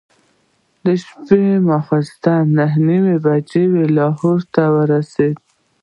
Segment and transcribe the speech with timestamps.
[1.03, 3.63] شپه ماخوستن نهه نیمې بجې
[3.97, 5.41] لاهور ته ورسېدو.